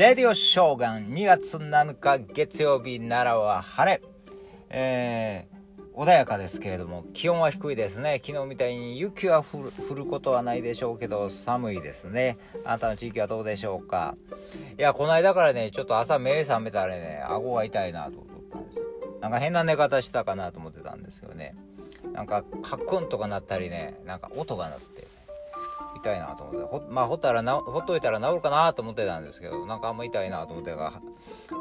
[0.00, 4.02] レディオショーガン2月7日月曜日奈良は晴れ。
[4.70, 8.18] えー、穏やかですけれども気温は低いですね。
[8.24, 12.38] 昨日みたいに雪は降ることはないでしょうけど寒いですね。
[12.64, 14.16] あなたの地域はどうでしょうか？
[14.78, 18.86] いや、この間からね、ちょっと朝目覚めたらね、顎が痛いなと思ったんですよ。
[19.20, 21.54] なんか変な寝方したかなと思ってたんですよね。
[22.14, 25.06] なんかカックンとかなったりね、なんか音が鳴って。
[26.02, 31.00] 痛いなと思ってほ,、まあ、ほったらほっといたら治るかなと思ってたんですけどなんかあんま痛いなと思ってが、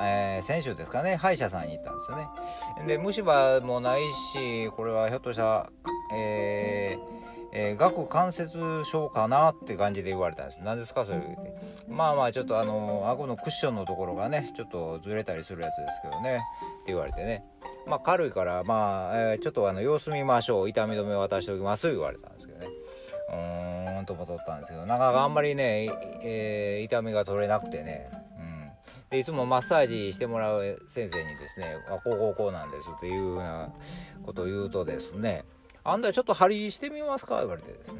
[0.00, 2.28] えー、先週ですかね歯医者さんに行ったんですよね。
[2.86, 5.70] で虫歯もないしこれはひょっとしたら
[6.12, 7.14] えー
[7.56, 10.58] えー、顎関節症かなって感じで言われたんです。
[10.62, 11.54] 何ですかそれ言って。
[11.88, 17.44] まあまあちょっとあの顎のクッションのところがねちょっとずれたりするやつですけどねって言われてね。
[17.86, 20.68] まあ軽いからまあ、えー、ちょっとあの様子見ましょう。
[20.68, 22.66] 痛み止め渡しておきます言われたんですけどね。
[23.34, 25.88] うーんとも取ったんですけどなかなかあんまりね、
[26.22, 28.70] えー、痛みが取れなくてね、うん、
[29.10, 33.70] でいつもマッサージしてもらう先生にですね「あこうこうこうなんです」っていうような
[34.24, 35.44] ことを言うとですね
[35.84, 37.94] 「あんたちょっと針してみますか?」言われてですね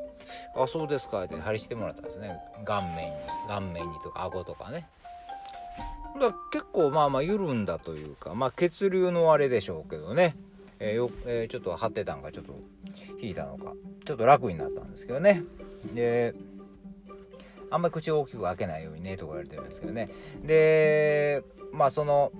[0.56, 2.38] 「あそうですか」って針してもらったんですね。
[2.64, 3.16] 顔面に。
[3.48, 4.88] 顔面にとか顎とかね。
[6.18, 10.34] だ結構まあまあ緩んだというかまあ血流のあれでしょうけどね。
[10.78, 12.54] えー、よえー、ちょっと張ってたんかちょっと
[13.20, 13.72] 引いたのか。
[14.04, 15.42] ちょっと楽になったんですけどね。
[15.94, 16.34] で
[17.70, 20.08] あんまり口を大きく開けないようにねとか言われてるんですけどね。
[20.44, 22.32] でまあその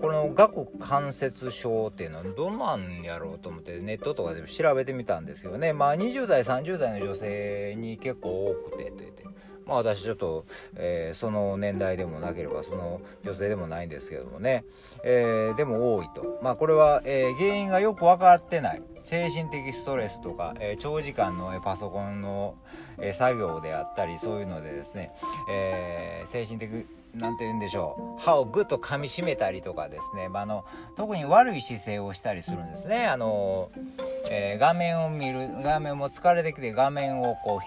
[0.00, 5.72] この顎関節症っていうのはどんなんやろうと思ってネットとかで調べてみたんですよね。
[5.72, 9.24] まあ20代30代の女性に結構多くてと言って。
[9.66, 14.64] まあ私ちょっと、えー、その年代でもなければその女性でもないんですけどもね、
[15.02, 16.38] えー、でも多いと。
[16.42, 18.82] まあこれは、えー、原因がよく分かってない。
[19.06, 22.56] 精神的ストレスとか、え、長時間のパソコンの、
[22.98, 25.12] え、作業であったりそういうのでですね、
[25.48, 30.64] え、精神的なんて言うんでしょう歯をぐっと噛みしめたりとかですね、まあ、の
[30.96, 33.70] 特に悪い姿勢をしたりするんですねあの、
[34.30, 37.60] えー、画面を見る画面も疲れてきて画面をこう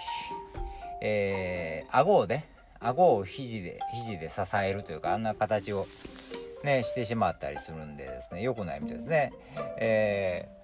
[1.02, 2.50] えー、顎をね
[2.80, 5.88] 顎を肘で肘で支えるというかあんな形を
[6.64, 9.32] ねしてしまったりするんでですね良くないみたいですね。
[9.80, 10.59] えー、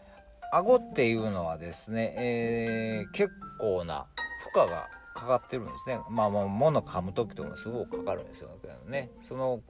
[0.51, 4.05] 顎っていうのはですね、えー、結構な
[4.53, 5.99] 負荷がかかってるんですね。
[6.09, 8.49] まあまあ物噛む時とかもすごくかかるんですよ
[8.87, 9.09] ね。
[9.27, 9.61] その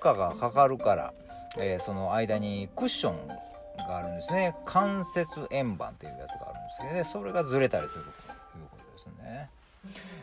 [0.00, 1.14] 負荷がかかるから、
[1.58, 4.54] えー、その間にクッションがあるんですね。
[4.64, 7.04] 関節円盤っていうやつがあるんですけどね。
[7.04, 8.14] それがずれたりするという
[8.70, 9.50] ことですね。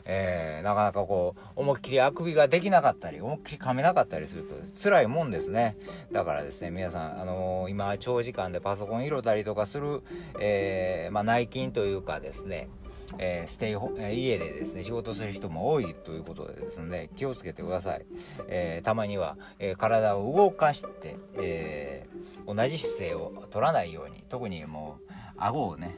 [0.06, 5.78] えー、なかなかこう思いっきりあくびができなかったり思いっきり噛めなかったりすると辛いもんですね。
[6.12, 10.02] だからですね皆さん、あのー、今長時間でパソコン拾ったりとかする、
[10.40, 12.70] えー、まあ、内勤というかですね
[13.18, 18.06] えー、ステイホ、えー、家でですね仕事する人も多いということでですね気をつけてください、
[18.48, 22.08] えー、たまには、え体を動かして、え
[22.46, 25.98] 同じ姿勢を取らないように特にもう顎をね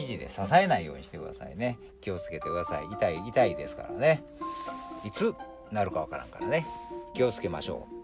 [0.00, 1.78] 肘で支えないようにしてくださいね。
[2.00, 2.86] 気をつけてください。
[2.92, 4.22] 痛い痛いですからね。
[5.04, 5.34] いつ
[5.70, 6.66] なるかわからんからね。
[7.14, 7.99] 気をつけましょう。